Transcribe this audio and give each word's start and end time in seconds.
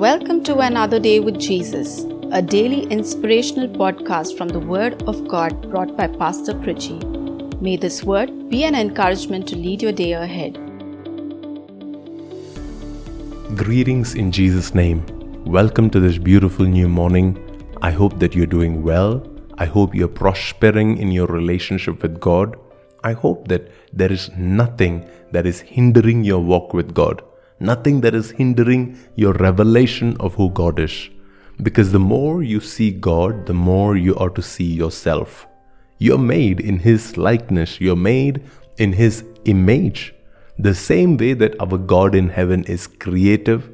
Welcome 0.00 0.42
to 0.44 0.60
Another 0.60 0.98
Day 0.98 1.20
with 1.20 1.38
Jesus, 1.38 2.06
a 2.32 2.40
daily 2.40 2.84
inspirational 2.84 3.68
podcast 3.68 4.38
from 4.38 4.48
the 4.48 4.58
Word 4.58 5.02
of 5.02 5.28
God 5.28 5.70
brought 5.70 5.94
by 5.96 6.06
Pastor 6.06 6.54
Priji. 6.54 6.98
May 7.60 7.76
this 7.76 8.02
word 8.02 8.48
be 8.48 8.64
an 8.64 8.74
encouragement 8.74 9.46
to 9.48 9.56
lead 9.56 9.82
your 9.82 9.92
day 9.92 10.12
ahead. 10.12 10.54
Greetings 13.54 14.14
in 14.14 14.32
Jesus' 14.32 14.74
name. 14.74 15.04
Welcome 15.44 15.90
to 15.90 16.00
this 16.00 16.16
beautiful 16.16 16.64
new 16.64 16.88
morning. 16.88 17.36
I 17.82 17.90
hope 17.90 18.18
that 18.20 18.34
you're 18.34 18.46
doing 18.46 18.82
well. 18.82 19.22
I 19.58 19.66
hope 19.66 19.94
you're 19.94 20.08
prospering 20.08 20.96
in 20.96 21.12
your 21.12 21.26
relationship 21.26 22.02
with 22.02 22.18
God. 22.18 22.56
I 23.02 23.12
hope 23.12 23.48
that 23.48 23.70
there 23.92 24.12
is 24.12 24.30
nothing 24.36 25.08
that 25.32 25.46
is 25.46 25.60
hindering 25.60 26.24
your 26.24 26.40
walk 26.40 26.74
with 26.74 26.94
God 26.94 27.22
nothing 27.60 28.00
that 28.00 28.14
is 28.14 28.30
hindering 28.32 28.98
your 29.14 29.34
revelation 29.34 30.16
of 30.18 30.34
who 30.34 30.50
God 30.50 30.80
is. 30.80 31.10
Because 31.62 31.92
the 31.92 31.98
more 31.98 32.42
you 32.42 32.60
see 32.60 32.90
God, 32.90 33.46
the 33.46 33.54
more 33.54 33.96
you 33.96 34.16
are 34.16 34.30
to 34.30 34.42
see 34.42 34.64
yourself. 34.64 35.46
You're 35.98 36.18
made 36.18 36.60
in 36.60 36.78
His 36.78 37.18
likeness, 37.18 37.80
you're 37.80 37.96
made 37.96 38.42
in 38.78 38.94
His 38.94 39.22
image. 39.44 40.14
The 40.58 40.74
same 40.74 41.18
way 41.18 41.34
that 41.34 41.60
our 41.60 41.76
God 41.76 42.14
in 42.14 42.30
heaven 42.30 42.64
is 42.64 42.86
creative, 42.86 43.70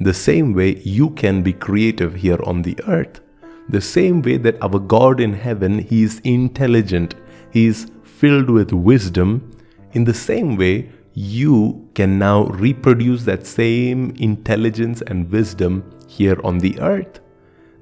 the 0.00 0.14
same 0.14 0.52
way 0.52 0.76
you 0.78 1.10
can 1.10 1.42
be 1.42 1.52
creative 1.52 2.16
here 2.16 2.40
on 2.44 2.62
the 2.62 2.76
earth. 2.88 3.20
The 3.68 3.80
same 3.80 4.22
way 4.22 4.36
that 4.38 4.60
our 4.62 4.78
God 4.78 5.20
in 5.20 5.32
heaven, 5.32 5.78
He 5.78 6.02
is 6.02 6.20
intelligent, 6.24 7.14
He 7.52 7.66
is 7.66 7.90
filled 8.18 8.50
with 8.50 8.72
wisdom. 8.72 9.50
In 9.92 10.04
the 10.04 10.14
same 10.14 10.56
way, 10.56 10.90
you 11.14 11.88
can 11.94 12.18
now 12.18 12.44
reproduce 12.46 13.24
that 13.24 13.46
same 13.46 14.14
intelligence 14.18 15.02
and 15.02 15.30
wisdom 15.30 15.84
here 16.08 16.38
on 16.44 16.58
the 16.58 16.78
earth. 16.80 17.20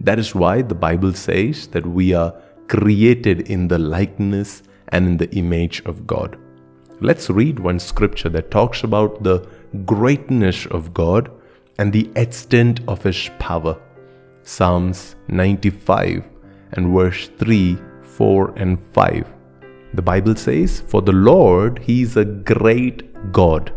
That 0.01 0.19
is 0.19 0.35
why 0.35 0.63
the 0.63 0.75
Bible 0.75 1.13
says 1.13 1.67
that 1.69 1.87
we 1.87 2.13
are 2.13 2.35
created 2.69 3.51
in 3.51 3.69
the 3.69 3.79
likeness 3.79 4.63
and 4.89 5.07
in 5.07 5.17
the 5.17 5.31
image 5.35 5.83
of 5.87 6.07
God. 6.07 6.39
Let's 7.01 7.31
read 7.31 7.59
one 7.59 7.79
scripture 7.79 8.29
that 8.31 8.51
talks 8.51 8.85
about 8.85 9.23
the 9.23 9.47
greatness 9.85 10.67
of 10.67 10.95
God 10.95 11.31
and 11.79 11.93
the 11.93 12.11
extent 12.17 12.81
of 12.89 13.03
His 13.03 13.31
power. 13.39 13.79
Psalms 14.43 15.17
95 15.29 16.25
and 16.73 16.95
verse 16.95 17.29
3, 17.39 17.77
4, 18.03 18.55
and 18.57 18.81
5. 18.93 19.36
The 19.95 20.03
Bible 20.03 20.37
says, 20.37 20.81
For 20.81 21.03
the 21.03 21.13
Lord, 21.13 21.79
He 21.79 22.03
is 22.03 22.17
a 22.17 22.25
great 22.25 23.33
God. 23.33 23.73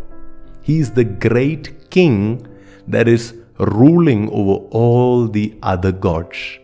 He 0.62 0.80
is 0.80 0.92
the 0.92 1.04
great 1.04 1.90
king 1.90 2.46
that 2.88 3.08
is 3.08 3.34
ruling 3.60 4.30
over 4.30 4.66
all 4.72 5.28
the 5.28 5.58
other 5.62 5.92
gods. 5.92 6.60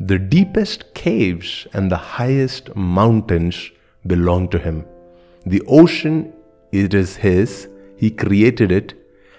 The 0.00 0.18
deepest 0.18 0.92
caves 0.94 1.66
and 1.72 1.90
the 1.90 1.96
highest 1.96 2.74
mountains 2.74 3.70
belong 4.06 4.48
to 4.48 4.58
him. 4.58 4.84
The 5.46 5.62
ocean, 5.68 6.32
it 6.72 6.94
is 6.94 7.16
his, 7.16 7.68
he 7.96 8.10
created 8.10 8.72
it, 8.72 8.94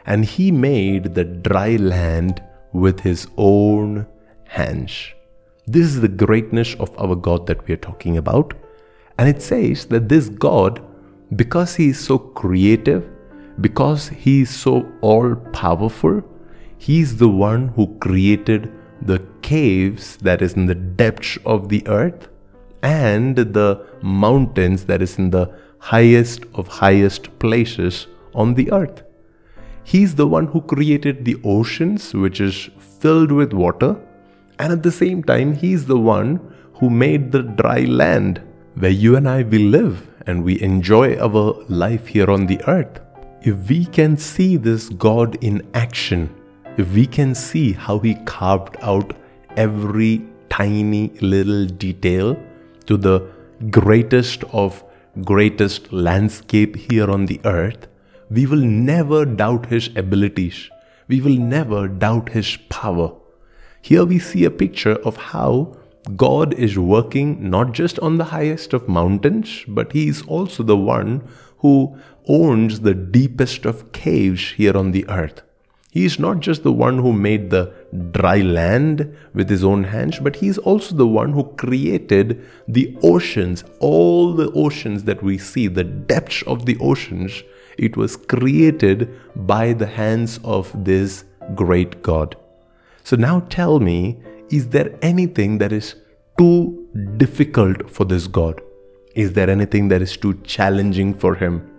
and 0.05 0.23
he 0.23 0.51
made 0.51 1.13
the 1.13 1.25
dry 1.25 1.75
land 1.75 2.41
with 2.71 3.01
his 3.01 3.27
own 3.37 4.07
hands. 4.45 5.09
This 5.67 5.87
is 5.87 6.01
the 6.01 6.07
greatness 6.07 6.75
of 6.75 6.97
our 6.99 7.15
God 7.15 7.47
that 7.47 7.67
we 7.67 7.73
are 7.73 7.77
talking 7.77 8.17
about. 8.17 8.53
And 9.17 9.29
it 9.29 9.41
says 9.41 9.85
that 9.87 10.09
this 10.09 10.29
God 10.29 10.81
because 11.35 11.75
he 11.75 11.89
is 11.89 11.99
so 11.99 12.17
creative, 12.17 13.09
because 13.61 14.09
he 14.09 14.41
is 14.41 14.49
so 14.49 14.87
all 15.01 15.35
powerful, 15.35 16.21
he 16.77 17.01
is 17.01 17.17
the 17.17 17.29
one 17.29 17.69
who 17.69 17.97
created 17.99 18.71
the 19.01 19.25
caves 19.41 20.17
that 20.17 20.41
is 20.41 20.53
in 20.53 20.65
the 20.65 20.75
depths 20.75 21.37
of 21.45 21.69
the 21.69 21.85
earth 21.87 22.27
and 22.83 23.35
the 23.35 23.85
mountains 24.01 24.85
that 24.85 25.01
is 25.01 25.17
in 25.17 25.31
the 25.31 25.51
highest 25.79 26.45
of 26.53 26.67
highest 26.67 27.37
places 27.39 28.07
on 28.33 28.53
the 28.53 28.71
earth. 28.71 29.03
He's 29.83 30.15
the 30.15 30.27
one 30.27 30.47
who 30.47 30.61
created 30.61 31.25
the 31.25 31.37
oceans, 31.43 32.13
which 32.13 32.41
is 32.41 32.69
filled 32.99 33.31
with 33.31 33.53
water, 33.53 33.95
and 34.59 34.73
at 34.73 34.83
the 34.83 34.91
same 34.91 35.23
time, 35.23 35.53
He's 35.53 35.85
the 35.85 35.99
one 35.99 36.39
who 36.73 36.89
made 36.89 37.31
the 37.31 37.43
dry 37.43 37.81
land 37.81 38.41
where 38.75 38.91
you 38.91 39.15
and 39.15 39.27
I 39.27 39.43
will 39.43 39.61
live 39.61 40.07
and 40.27 40.43
we 40.43 40.61
enjoy 40.61 41.17
our 41.17 41.63
life 41.69 42.07
here 42.07 42.29
on 42.29 42.45
the 42.45 42.61
earth, 42.67 42.99
if 43.41 43.69
we 43.69 43.85
can 43.85 44.17
see 44.17 44.57
this 44.57 44.89
God 44.89 45.37
in 45.43 45.61
action, 45.73 46.33
if 46.77 46.91
we 46.93 47.05
can 47.05 47.35
see 47.35 47.71
how 47.71 47.99
He 47.99 48.15
carved 48.25 48.75
out 48.81 49.15
every 49.55 50.25
tiny 50.49 51.09
little 51.21 51.65
detail 51.65 52.37
to 52.87 52.97
the 52.97 53.27
greatest 53.69 54.43
of 54.51 54.83
greatest 55.23 55.93
landscape 55.93 56.75
here 56.75 57.09
on 57.09 57.25
the 57.25 57.39
earth, 57.45 57.87
we 58.29 58.45
will 58.45 58.65
never 58.65 59.25
doubt 59.25 59.67
His 59.67 59.89
abilities. 59.95 60.69
We 61.07 61.21
will 61.21 61.37
never 61.37 61.87
doubt 61.87 62.29
His 62.29 62.57
power. 62.69 63.13
Here 63.81 64.03
we 64.03 64.19
see 64.19 64.43
a 64.43 64.51
picture 64.51 64.95
of 64.95 65.15
how 65.15 65.77
God 66.15 66.53
is 66.53 66.77
working 66.77 67.49
not 67.49 67.71
just 67.71 67.97
on 67.99 68.17
the 68.17 68.25
highest 68.25 68.73
of 68.73 68.87
mountains, 68.87 69.63
but 69.67 69.93
He 69.93 70.07
is 70.07 70.21
also 70.23 70.63
the 70.63 70.77
one 70.77 71.27
who 71.59 71.97
owns 72.27 72.81
the 72.81 72.93
deepest 72.93 73.65
of 73.65 73.91
caves 73.91 74.51
here 74.51 74.77
on 74.77 74.91
the 74.91 75.07
earth. 75.09 75.41
He 75.95 76.03
is 76.03 76.19
not 76.19 76.41
just 76.41 76.63
the 76.63 76.73
one 76.73 76.99
who 76.99 77.13
made 77.13 77.49
the 77.49 77.73
dry 78.11 78.41
land 78.41 79.15
with 79.33 79.49
his 79.49 79.63
own 79.63 79.85
hands, 79.85 80.19
but 80.19 80.35
he 80.35 80.49
is 80.49 80.57
also 80.57 80.93
the 80.93 81.07
one 81.07 81.31
who 81.31 81.45
created 81.55 82.45
the 82.67 82.97
oceans, 83.01 83.63
all 83.79 84.33
the 84.33 84.51
oceans 84.51 85.05
that 85.05 85.23
we 85.23 85.37
see, 85.37 85.67
the 85.69 85.85
depths 85.85 86.41
of 86.41 86.65
the 86.65 86.77
oceans. 86.81 87.43
It 87.77 87.95
was 87.95 88.17
created 88.17 89.09
by 89.37 89.71
the 89.71 89.85
hands 89.85 90.37
of 90.43 90.69
this 90.83 91.23
great 91.55 92.03
God. 92.03 92.35
So 93.05 93.15
now 93.15 93.39
tell 93.47 93.79
me, 93.79 94.19
is 94.49 94.69
there 94.69 94.97
anything 95.01 95.57
that 95.57 95.71
is 95.71 95.95
too 96.37 96.87
difficult 97.17 97.89
for 97.89 98.05
this 98.05 98.27
God? 98.27 98.61
Is 99.15 99.33
there 99.33 99.49
anything 99.49 99.87
that 99.87 100.01
is 100.01 100.17
too 100.17 100.33
challenging 100.43 101.13
for 101.13 101.35
him? 101.35 101.71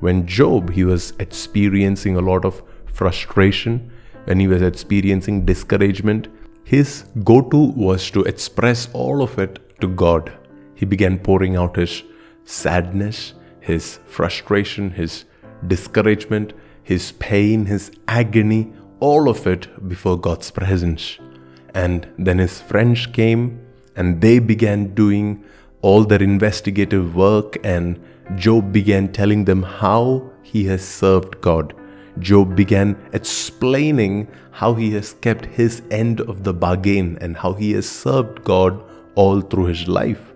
When 0.00 0.26
Job, 0.26 0.70
he 0.70 0.84
was 0.84 1.12
experiencing 1.20 2.16
a 2.16 2.20
lot 2.20 2.44
of 2.44 2.62
frustration, 2.86 3.90
when 4.24 4.40
he 4.40 4.48
was 4.48 4.62
experiencing 4.62 5.44
discouragement, 5.44 6.28
his 6.64 7.04
go 7.24 7.40
to 7.40 7.56
was 7.56 8.10
to 8.10 8.22
express 8.24 8.88
all 8.92 9.22
of 9.22 9.38
it 9.38 9.80
to 9.80 9.88
God. 9.88 10.32
He 10.74 10.84
began 10.84 11.18
pouring 11.18 11.56
out 11.56 11.76
his 11.76 12.02
sadness, 12.44 13.34
his 13.60 14.00
frustration, 14.06 14.90
his 14.90 15.24
discouragement, 15.66 16.52
his 16.82 17.12
pain, 17.12 17.64
his 17.64 17.92
agony, 18.08 18.72
all 19.00 19.28
of 19.28 19.46
it 19.46 19.88
before 19.88 20.18
God's 20.18 20.50
presence. 20.50 21.18
And 21.74 22.06
then 22.18 22.38
his 22.38 22.60
friends 22.60 23.06
came 23.06 23.60
and 23.96 24.20
they 24.20 24.38
began 24.38 24.94
doing 24.94 25.44
all 25.82 26.04
their 26.04 26.22
investigative 26.22 27.16
work, 27.16 27.58
and 27.64 28.00
Job 28.36 28.72
began 28.72 29.12
telling 29.12 29.44
them 29.44 29.62
how 29.62 30.30
he 30.42 30.64
has 30.66 30.86
served 30.86 31.40
God. 31.40 31.74
Job 32.18 32.54
began 32.54 32.96
explaining 33.12 34.28
how 34.50 34.74
he 34.74 34.92
has 34.92 35.14
kept 35.14 35.46
his 35.46 35.82
end 35.90 36.20
of 36.20 36.44
the 36.44 36.52
bargain 36.52 37.18
and 37.20 37.36
how 37.36 37.54
he 37.54 37.72
has 37.72 37.88
served 37.88 38.44
God 38.44 38.80
all 39.14 39.40
through 39.40 39.66
his 39.66 39.88
life. 39.88 40.32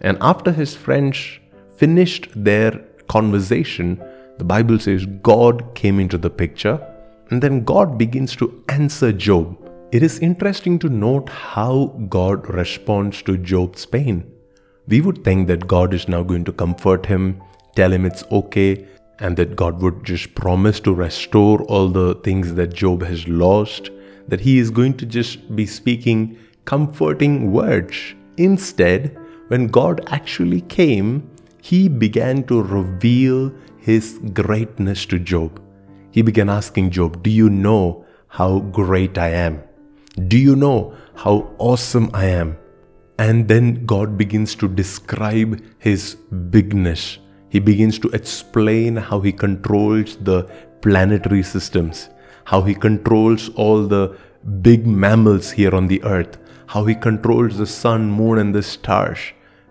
And 0.00 0.18
after 0.20 0.52
his 0.52 0.74
friends 0.74 1.38
finished 1.76 2.28
their 2.34 2.72
conversation, 3.08 4.02
the 4.38 4.44
Bible 4.44 4.78
says 4.78 5.06
God 5.22 5.74
came 5.74 6.00
into 6.00 6.18
the 6.18 6.30
picture, 6.30 6.80
and 7.30 7.42
then 7.42 7.64
God 7.64 7.96
begins 7.96 8.36
to 8.36 8.62
answer 8.68 9.12
Job. 9.12 9.56
It 9.92 10.02
is 10.02 10.20
interesting 10.20 10.78
to 10.78 10.88
note 10.88 11.28
how 11.28 11.88
God 12.08 12.48
responds 12.48 13.20
to 13.24 13.36
Job's 13.36 13.84
pain. 13.84 14.24
We 14.88 15.02
would 15.02 15.22
think 15.22 15.48
that 15.48 15.68
God 15.68 15.92
is 15.92 16.08
now 16.08 16.22
going 16.22 16.46
to 16.46 16.52
comfort 16.52 17.04
him, 17.04 17.42
tell 17.76 17.92
him 17.92 18.06
it's 18.06 18.24
okay, 18.32 18.86
and 19.18 19.36
that 19.36 19.54
God 19.54 19.82
would 19.82 20.02
just 20.02 20.34
promise 20.34 20.80
to 20.80 20.94
restore 20.94 21.60
all 21.64 21.88
the 21.88 22.14
things 22.24 22.54
that 22.54 22.72
Job 22.72 23.02
has 23.02 23.28
lost, 23.28 23.90
that 24.28 24.40
he 24.40 24.58
is 24.58 24.70
going 24.70 24.96
to 24.96 25.04
just 25.04 25.54
be 25.54 25.66
speaking 25.66 26.38
comforting 26.64 27.52
words. 27.52 28.14
Instead, 28.38 29.14
when 29.48 29.66
God 29.66 30.00
actually 30.06 30.62
came, 30.62 31.30
he 31.60 31.90
began 31.90 32.44
to 32.44 32.62
reveal 32.62 33.52
his 33.76 34.18
greatness 34.32 35.04
to 35.04 35.18
Job. 35.18 35.60
He 36.12 36.22
began 36.22 36.48
asking 36.48 36.92
Job, 36.92 37.22
Do 37.22 37.28
you 37.28 37.50
know 37.50 38.06
how 38.28 38.60
great 38.60 39.18
I 39.18 39.28
am? 39.28 39.62
Do 40.18 40.36
you 40.36 40.56
know 40.56 40.94
how 41.14 41.50
awesome 41.56 42.10
I 42.12 42.26
am? 42.26 42.58
And 43.18 43.48
then 43.48 43.86
God 43.86 44.18
begins 44.18 44.54
to 44.56 44.68
describe 44.68 45.62
His 45.78 46.16
bigness, 46.50 47.18
He 47.48 47.60
begins 47.60 47.98
to 48.00 48.08
explain 48.08 48.96
how 48.96 49.20
he 49.20 49.32
controls 49.32 50.16
the 50.16 50.50
planetary 50.82 51.42
systems, 51.42 52.10
how 52.44 52.60
he 52.60 52.74
controls 52.74 53.48
all 53.54 53.86
the 53.86 54.14
big 54.60 54.86
mammals 54.86 55.50
here 55.50 55.74
on 55.74 55.86
the 55.86 56.02
earth, 56.04 56.36
how 56.66 56.84
he 56.84 56.94
controls 56.94 57.56
the 57.56 57.66
sun, 57.66 58.10
moon, 58.10 58.38
and 58.38 58.54
the 58.54 58.62
stars. 58.62 59.18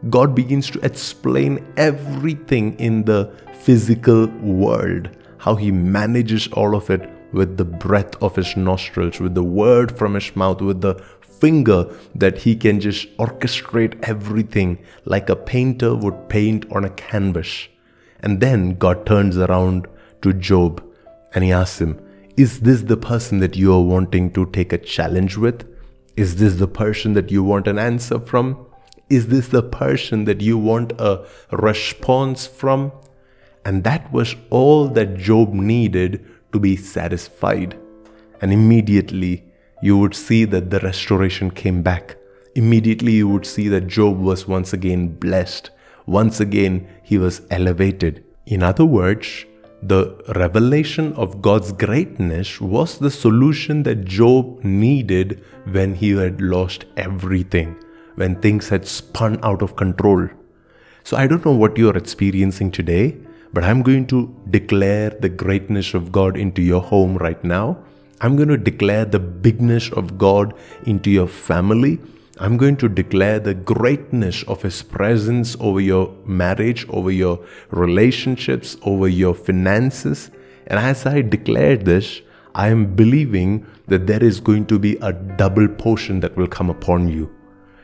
God 0.09 0.33
begins 0.33 0.71
to 0.71 0.79
explain 0.79 1.63
everything 1.77 2.79
in 2.79 3.03
the 3.03 3.31
physical 3.53 4.25
world, 4.27 5.09
how 5.37 5.55
he 5.55 5.71
manages 5.71 6.47
all 6.47 6.75
of 6.75 6.89
it 6.89 7.07
with 7.31 7.57
the 7.57 7.65
breath 7.65 8.15
of 8.21 8.35
his 8.35 8.55
nostrils, 8.55 9.19
with 9.19 9.35
the 9.35 9.43
word 9.43 9.97
from 9.97 10.13
his 10.15 10.35
mouth, 10.35 10.61
with 10.61 10.81
the 10.81 10.95
finger 11.21 11.87
that 12.13 12.37
he 12.37 12.55
can 12.55 12.79
just 12.79 13.15
orchestrate 13.17 13.99
everything 14.03 14.77
like 15.05 15.29
a 15.29 15.35
painter 15.35 15.95
would 15.95 16.29
paint 16.29 16.71
on 16.71 16.85
a 16.85 16.89
canvas. 16.91 17.67
And 18.21 18.39
then 18.39 18.75
God 18.75 19.05
turns 19.05 19.37
around 19.37 19.87
to 20.21 20.33
Job 20.33 20.83
and 21.33 21.43
he 21.43 21.51
asks 21.51 21.81
him, 21.81 21.99
Is 22.37 22.59
this 22.59 22.83
the 22.83 22.97
person 22.97 23.39
that 23.39 23.55
you 23.55 23.73
are 23.73 23.81
wanting 23.81 24.31
to 24.33 24.45
take 24.51 24.71
a 24.71 24.77
challenge 24.77 25.37
with? 25.37 25.67
Is 26.15 26.35
this 26.35 26.55
the 26.55 26.67
person 26.67 27.13
that 27.13 27.31
you 27.31 27.43
want 27.43 27.67
an 27.67 27.79
answer 27.79 28.19
from? 28.19 28.67
Is 29.09 29.27
this 29.27 29.47
the 29.47 29.63
person 29.63 30.25
that 30.25 30.41
you 30.41 30.57
want 30.57 30.93
a 30.99 31.25
response 31.51 32.45
from? 32.45 32.91
And 33.65 33.83
that 33.83 34.11
was 34.11 34.35
all 34.49 34.87
that 34.89 35.17
Job 35.17 35.53
needed 35.53 36.25
to 36.51 36.59
be 36.59 36.75
satisfied. 36.75 37.77
And 38.41 38.51
immediately 38.51 39.45
you 39.81 39.97
would 39.97 40.15
see 40.15 40.45
that 40.45 40.69
the 40.69 40.79
restoration 40.79 41.51
came 41.51 41.81
back. 41.81 42.17
Immediately 42.55 43.13
you 43.13 43.27
would 43.27 43.45
see 43.45 43.67
that 43.69 43.87
Job 43.87 44.19
was 44.19 44.47
once 44.47 44.73
again 44.73 45.15
blessed. 45.15 45.71
Once 46.05 46.39
again, 46.39 46.87
he 47.03 47.17
was 47.17 47.41
elevated. 47.49 48.23
In 48.45 48.63
other 48.63 48.85
words, 48.85 49.45
the 49.83 50.15
revelation 50.35 51.13
of 51.13 51.41
God's 51.41 51.71
greatness 51.71 52.61
was 52.61 52.99
the 52.99 53.09
solution 53.09 53.83
that 53.83 54.05
Job 54.05 54.63
needed 54.63 55.43
when 55.71 55.95
he 55.95 56.11
had 56.11 56.39
lost 56.41 56.85
everything, 56.97 57.75
when 58.15 58.35
things 58.35 58.69
had 58.69 58.85
spun 58.85 59.39
out 59.43 59.61
of 59.63 59.75
control. 59.75 60.27
So 61.03 61.17
I 61.17 61.25
don't 61.25 61.43
know 61.43 61.55
what 61.55 61.77
you're 61.77 61.97
experiencing 61.97 62.71
today, 62.71 63.17
but 63.53 63.63
I'm 63.63 63.81
going 63.81 64.07
to 64.07 64.33
declare 64.49 65.09
the 65.09 65.29
greatness 65.29 65.93
of 65.93 66.11
God 66.11 66.37
into 66.37 66.61
your 66.61 66.81
home 66.81 67.17
right 67.17 67.43
now. 67.43 67.77
I'm 68.21 68.35
going 68.35 68.49
to 68.49 68.57
declare 68.57 69.03
the 69.05 69.19
bigness 69.19 69.91
of 69.91 70.17
God 70.17 70.53
into 70.85 71.09
your 71.09 71.27
family. 71.27 71.99
I'm 72.39 72.55
going 72.55 72.77
to 72.77 72.87
declare 72.87 73.39
the 73.39 73.53
greatness 73.53 74.43
of 74.43 74.61
His 74.61 74.81
presence 74.81 75.57
over 75.59 75.81
your 75.81 76.15
marriage, 76.25 76.87
over 76.89 77.11
your 77.11 77.43
relationships, 77.71 78.77
over 78.83 79.07
your 79.07 79.33
finances. 79.33 80.31
And 80.67 80.79
as 80.79 81.05
I 81.05 81.21
declare 81.21 81.77
this, 81.77 82.21
I 82.55 82.69
am 82.69 82.95
believing 82.95 83.65
that 83.87 84.07
there 84.07 84.23
is 84.23 84.39
going 84.39 84.65
to 84.67 84.79
be 84.79 84.97
a 84.97 85.13
double 85.13 85.67
portion 85.67 86.19
that 86.21 86.35
will 86.37 86.47
come 86.47 86.69
upon 86.69 87.09
you. 87.09 87.29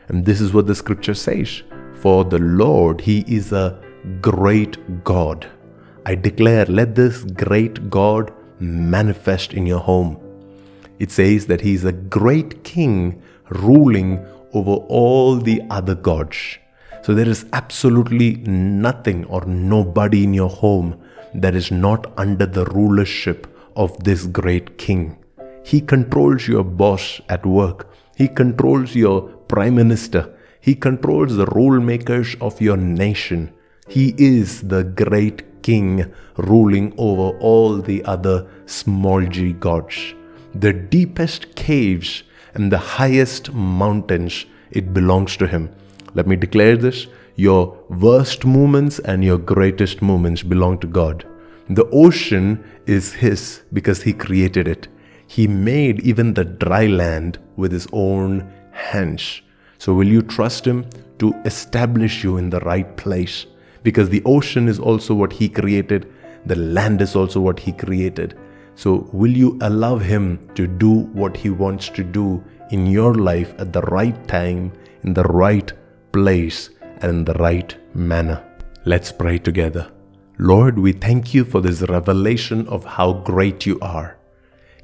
And 0.08 0.24
this 0.24 0.40
is 0.40 0.54
what 0.54 0.66
the 0.66 0.74
scripture 0.74 1.14
says 1.14 1.62
For 1.94 2.24
the 2.24 2.38
Lord, 2.38 3.00
He 3.00 3.24
is 3.26 3.52
a 3.52 3.82
great 4.20 5.04
God. 5.04 5.46
I 6.08 6.14
declare, 6.14 6.64
let 6.64 6.94
this 6.94 7.22
great 7.22 7.90
God 7.90 8.32
manifest 8.60 9.52
in 9.52 9.66
your 9.66 9.80
home. 9.80 10.16
It 10.98 11.10
says 11.10 11.46
that 11.48 11.60
He 11.60 11.74
is 11.74 11.84
a 11.84 11.92
great 11.92 12.64
King 12.64 13.20
ruling 13.50 14.24
over 14.54 14.76
all 14.88 15.36
the 15.36 15.60
other 15.68 15.94
gods. 15.94 16.56
So 17.02 17.14
there 17.14 17.28
is 17.28 17.44
absolutely 17.52 18.36
nothing 18.36 19.26
or 19.26 19.44
nobody 19.44 20.24
in 20.24 20.32
your 20.32 20.48
home 20.48 20.98
that 21.34 21.54
is 21.54 21.70
not 21.70 22.10
under 22.16 22.46
the 22.46 22.64
rulership 22.64 23.46
of 23.76 24.02
this 24.02 24.24
great 24.24 24.78
King. 24.78 25.18
He 25.62 25.82
controls 25.82 26.48
your 26.48 26.64
boss 26.64 27.20
at 27.28 27.44
work. 27.44 27.92
He 28.16 28.28
controls 28.28 28.94
your 28.94 29.28
prime 29.52 29.74
minister. 29.74 30.34
He 30.62 30.74
controls 30.74 31.36
the 31.36 31.44
rule 31.44 31.82
makers 31.82 32.34
of 32.40 32.62
your 32.62 32.78
nation. 32.78 33.52
He 33.88 34.14
is 34.16 34.62
the 34.62 34.84
great 34.84 35.42
king 35.62 36.12
ruling 36.36 36.92
over 36.96 37.36
all 37.38 37.78
the 37.78 38.04
other 38.04 38.46
small 38.66 39.24
g 39.24 39.52
gods. 39.52 40.14
The 40.54 40.72
deepest 40.72 41.54
caves 41.54 42.22
and 42.54 42.72
the 42.72 42.78
highest 42.78 43.52
mountains, 43.52 44.46
it 44.70 44.92
belongs 44.92 45.36
to 45.36 45.46
him. 45.46 45.70
Let 46.14 46.26
me 46.26 46.36
declare 46.36 46.76
this 46.76 47.06
your 47.36 47.78
worst 47.88 48.44
moments 48.44 48.98
and 48.98 49.22
your 49.22 49.38
greatest 49.38 50.02
moments 50.02 50.42
belong 50.42 50.78
to 50.80 50.88
God. 50.88 51.24
The 51.70 51.88
ocean 51.90 52.64
is 52.86 53.12
His 53.12 53.62
because 53.72 54.02
He 54.02 54.12
created 54.12 54.66
it. 54.66 54.88
He 55.26 55.46
made 55.46 56.00
even 56.00 56.34
the 56.34 56.44
dry 56.44 56.86
land 56.86 57.38
with 57.56 57.72
His 57.72 57.86
own 57.92 58.50
hands. 58.72 59.42
So, 59.78 59.92
will 59.92 60.08
you 60.08 60.22
trust 60.22 60.66
Him 60.66 60.86
to 61.18 61.34
establish 61.44 62.24
you 62.24 62.38
in 62.38 62.48
the 62.50 62.60
right 62.60 62.96
place? 62.96 63.46
Because 63.88 64.10
the 64.10 64.22
ocean 64.26 64.68
is 64.68 64.78
also 64.78 65.14
what 65.14 65.32
He 65.32 65.48
created, 65.48 66.12
the 66.44 66.56
land 66.56 67.00
is 67.00 67.16
also 67.16 67.40
what 67.40 67.58
He 67.58 67.72
created. 67.72 68.38
So, 68.74 69.08
will 69.14 69.34
you 69.42 69.58
allow 69.62 69.96
Him 69.96 70.26
to 70.56 70.66
do 70.66 70.90
what 71.20 71.38
He 71.38 71.48
wants 71.48 71.88
to 72.00 72.04
do 72.04 72.44
in 72.70 72.86
your 72.86 73.14
life 73.14 73.54
at 73.58 73.72
the 73.72 73.80
right 73.80 74.18
time, 74.28 74.74
in 75.04 75.14
the 75.14 75.24
right 75.24 75.72
place, 76.12 76.68
and 77.00 77.10
in 77.10 77.24
the 77.24 77.38
right 77.46 77.74
manner? 77.94 78.44
Let's 78.84 79.10
pray 79.10 79.38
together. 79.38 79.90
Lord, 80.36 80.78
we 80.78 80.92
thank 80.92 81.32
you 81.32 81.46
for 81.46 81.62
this 81.62 81.80
revelation 81.88 82.68
of 82.68 82.84
how 82.84 83.14
great 83.14 83.64
you 83.64 83.78
are. 83.80 84.18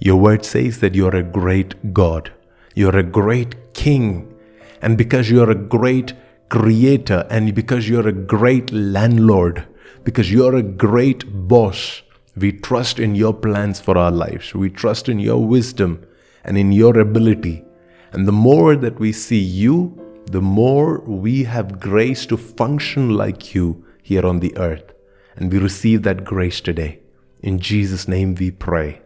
Your 0.00 0.16
word 0.16 0.46
says 0.46 0.80
that 0.80 0.94
you 0.94 1.06
are 1.08 1.16
a 1.16 1.22
great 1.22 1.92
God, 1.92 2.32
you're 2.74 2.96
a 2.96 3.10
great 3.20 3.74
King, 3.74 4.34
and 4.80 4.96
because 4.96 5.30
you 5.30 5.42
are 5.42 5.50
a 5.50 5.66
great 5.76 6.14
creator 6.48 7.26
and 7.30 7.54
because 7.54 7.88
you're 7.88 8.08
a 8.08 8.12
great 8.12 8.72
landlord, 8.72 9.66
because 10.04 10.30
you're 10.30 10.56
a 10.56 10.62
great 10.62 11.24
boss, 11.48 12.02
we 12.36 12.52
trust 12.52 12.98
in 12.98 13.14
your 13.14 13.32
plans 13.32 13.80
for 13.80 13.96
our 13.96 14.10
lives. 14.10 14.54
We 14.54 14.70
trust 14.70 15.08
in 15.08 15.18
your 15.18 15.44
wisdom 15.44 16.04
and 16.44 16.58
in 16.58 16.72
your 16.72 16.98
ability. 16.98 17.64
And 18.12 18.26
the 18.28 18.32
more 18.32 18.76
that 18.76 18.98
we 18.98 19.12
see 19.12 19.38
you, 19.38 20.00
the 20.26 20.42
more 20.42 21.00
we 21.00 21.44
have 21.44 21.80
grace 21.80 22.26
to 22.26 22.36
function 22.36 23.10
like 23.10 23.54
you 23.54 23.84
here 24.02 24.26
on 24.26 24.40
the 24.40 24.56
earth. 24.56 24.92
And 25.36 25.52
we 25.52 25.58
receive 25.58 26.02
that 26.02 26.24
grace 26.24 26.60
today. 26.60 27.00
In 27.42 27.58
Jesus' 27.58 28.08
name 28.08 28.34
we 28.34 28.50
pray. 28.50 29.02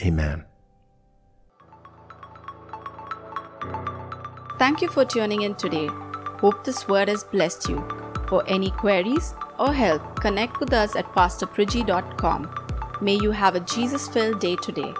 Amen. 0.00 0.44
Thank 4.58 4.82
you 4.82 4.88
for 4.88 5.04
tuning 5.04 5.42
in 5.42 5.54
today. 5.54 5.88
Hope 6.40 6.64
this 6.64 6.86
word 6.86 7.08
has 7.08 7.24
blessed 7.24 7.68
you. 7.68 7.86
For 8.28 8.44
any 8.46 8.70
queries 8.70 9.34
or 9.58 9.72
help, 9.72 10.20
connect 10.20 10.60
with 10.60 10.72
us 10.72 10.94
at 10.96 11.12
pastorpriji.com. 11.12 12.50
May 13.00 13.14
you 13.14 13.30
have 13.30 13.54
a 13.56 13.60
Jesus 13.60 14.08
filled 14.08 14.40
day 14.40 14.56
today. 14.56 14.92